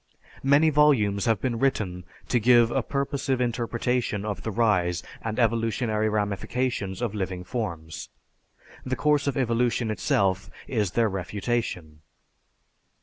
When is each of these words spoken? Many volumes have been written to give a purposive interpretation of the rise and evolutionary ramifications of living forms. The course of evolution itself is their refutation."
Many 0.41 0.71
volumes 0.71 1.25
have 1.25 1.39
been 1.39 1.59
written 1.59 2.05
to 2.29 2.39
give 2.39 2.71
a 2.71 2.81
purposive 2.81 3.39
interpretation 3.39 4.25
of 4.25 4.41
the 4.41 4.49
rise 4.49 5.03
and 5.21 5.37
evolutionary 5.37 6.09
ramifications 6.09 7.03
of 7.03 7.13
living 7.13 7.43
forms. 7.43 8.09
The 8.83 8.95
course 8.95 9.27
of 9.27 9.37
evolution 9.37 9.91
itself 9.91 10.49
is 10.67 10.93
their 10.93 11.07
refutation." 11.07 11.99